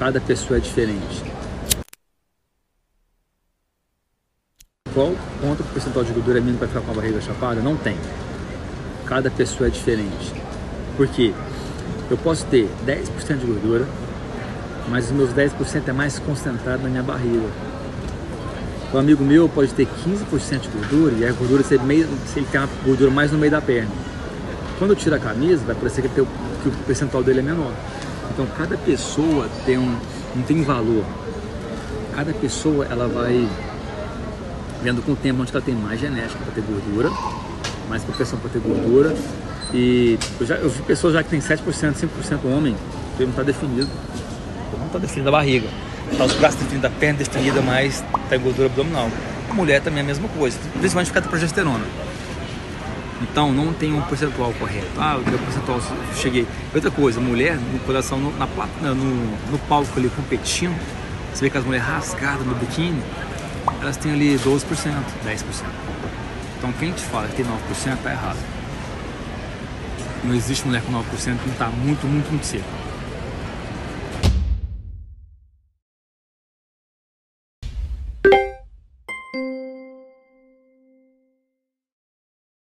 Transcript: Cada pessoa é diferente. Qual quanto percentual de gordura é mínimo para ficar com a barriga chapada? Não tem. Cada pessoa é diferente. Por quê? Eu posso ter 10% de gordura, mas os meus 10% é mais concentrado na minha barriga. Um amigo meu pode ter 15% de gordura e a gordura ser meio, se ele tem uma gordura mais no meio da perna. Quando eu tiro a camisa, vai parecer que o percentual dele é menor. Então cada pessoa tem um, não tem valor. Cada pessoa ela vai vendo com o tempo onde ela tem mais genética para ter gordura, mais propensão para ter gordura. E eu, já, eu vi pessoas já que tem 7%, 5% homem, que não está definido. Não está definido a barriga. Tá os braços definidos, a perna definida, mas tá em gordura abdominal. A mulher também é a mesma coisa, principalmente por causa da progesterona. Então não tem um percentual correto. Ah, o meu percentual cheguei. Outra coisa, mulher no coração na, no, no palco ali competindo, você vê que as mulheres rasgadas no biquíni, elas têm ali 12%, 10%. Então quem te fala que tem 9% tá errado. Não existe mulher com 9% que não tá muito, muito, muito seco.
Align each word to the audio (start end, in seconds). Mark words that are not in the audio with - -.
Cada 0.00 0.18
pessoa 0.18 0.56
é 0.56 0.60
diferente. 0.60 1.22
Qual 4.94 5.14
quanto 5.42 5.62
percentual 5.74 6.06
de 6.06 6.12
gordura 6.14 6.38
é 6.38 6.40
mínimo 6.40 6.58
para 6.58 6.68
ficar 6.68 6.80
com 6.80 6.90
a 6.90 6.94
barriga 6.94 7.20
chapada? 7.20 7.60
Não 7.60 7.76
tem. 7.76 7.98
Cada 9.04 9.30
pessoa 9.30 9.66
é 9.66 9.70
diferente. 9.70 10.32
Por 10.96 11.06
quê? 11.06 11.34
Eu 12.10 12.16
posso 12.16 12.46
ter 12.46 12.66
10% 12.86 13.40
de 13.40 13.46
gordura, 13.46 13.86
mas 14.88 15.04
os 15.04 15.10
meus 15.10 15.34
10% 15.34 15.86
é 15.88 15.92
mais 15.92 16.18
concentrado 16.18 16.82
na 16.82 16.88
minha 16.88 17.02
barriga. 17.02 17.50
Um 18.94 18.98
amigo 18.98 19.22
meu 19.22 19.50
pode 19.50 19.74
ter 19.74 19.86
15% 19.86 20.60
de 20.60 20.68
gordura 20.68 21.14
e 21.16 21.26
a 21.26 21.32
gordura 21.32 21.62
ser 21.62 21.78
meio, 21.82 22.08
se 22.26 22.38
ele 22.38 22.48
tem 22.50 22.58
uma 22.58 22.70
gordura 22.86 23.10
mais 23.10 23.30
no 23.32 23.36
meio 23.36 23.52
da 23.52 23.60
perna. 23.60 23.90
Quando 24.78 24.92
eu 24.92 24.96
tiro 24.96 25.14
a 25.14 25.18
camisa, 25.18 25.62
vai 25.62 25.74
parecer 25.74 26.00
que 26.08 26.20
o 26.22 26.26
percentual 26.86 27.22
dele 27.22 27.40
é 27.40 27.42
menor. 27.42 27.74
Então 28.30 28.46
cada 28.56 28.76
pessoa 28.76 29.48
tem 29.64 29.78
um, 29.78 29.96
não 30.34 30.42
tem 30.42 30.62
valor. 30.62 31.04
Cada 32.14 32.32
pessoa 32.32 32.86
ela 32.90 33.08
vai 33.08 33.48
vendo 34.82 35.02
com 35.02 35.12
o 35.12 35.16
tempo 35.16 35.42
onde 35.42 35.50
ela 35.52 35.60
tem 35.60 35.74
mais 35.74 36.00
genética 36.00 36.38
para 36.44 36.54
ter 36.54 36.62
gordura, 36.62 37.10
mais 37.88 38.02
propensão 38.02 38.38
para 38.38 38.50
ter 38.50 38.60
gordura. 38.60 39.14
E 39.72 40.18
eu, 40.40 40.46
já, 40.46 40.56
eu 40.56 40.68
vi 40.68 40.82
pessoas 40.82 41.14
já 41.14 41.22
que 41.22 41.30
tem 41.30 41.40
7%, 41.40 41.60
5% 41.62 42.44
homem, 42.44 42.74
que 43.16 43.22
não 43.22 43.30
está 43.30 43.42
definido. 43.42 43.88
Não 44.78 44.86
está 44.86 44.98
definido 44.98 45.28
a 45.28 45.32
barriga. 45.32 45.68
Tá 46.16 46.24
os 46.24 46.32
braços 46.34 46.58
definidos, 46.60 46.90
a 46.90 46.90
perna 46.90 47.18
definida, 47.18 47.62
mas 47.62 48.02
tá 48.28 48.36
em 48.36 48.40
gordura 48.40 48.66
abdominal. 48.66 49.08
A 49.48 49.54
mulher 49.54 49.80
também 49.80 50.00
é 50.00 50.02
a 50.02 50.06
mesma 50.06 50.28
coisa, 50.28 50.58
principalmente 50.78 51.08
por 51.08 51.14
causa 51.14 51.26
da 51.26 51.30
progesterona. 51.30 51.84
Então 53.20 53.52
não 53.52 53.72
tem 53.72 53.92
um 53.92 54.00
percentual 54.02 54.52
correto. 54.54 54.88
Ah, 54.98 55.16
o 55.16 55.28
meu 55.28 55.38
percentual 55.38 55.80
cheguei. 56.14 56.46
Outra 56.74 56.90
coisa, 56.90 57.20
mulher 57.20 57.56
no 57.56 57.78
coração 57.80 58.18
na, 58.18 58.46
no, 58.94 59.04
no 59.50 59.58
palco 59.68 59.98
ali 59.98 60.08
competindo, 60.08 60.78
você 61.32 61.42
vê 61.42 61.50
que 61.50 61.58
as 61.58 61.64
mulheres 61.64 61.86
rasgadas 61.86 62.46
no 62.46 62.54
biquíni, 62.54 63.02
elas 63.80 63.96
têm 63.96 64.12
ali 64.12 64.38
12%, 64.38 64.64
10%. 64.64 65.44
Então 66.58 66.72
quem 66.72 66.92
te 66.92 67.02
fala 67.02 67.28
que 67.28 67.36
tem 67.36 67.44
9% 67.44 67.98
tá 68.02 68.10
errado. 68.10 68.38
Não 70.24 70.34
existe 70.34 70.66
mulher 70.66 70.82
com 70.82 70.92
9% 70.92 71.02
que 71.12 71.48
não 71.48 71.54
tá 71.56 71.68
muito, 71.68 72.06
muito, 72.06 72.28
muito 72.30 72.44
seco. 72.44 72.64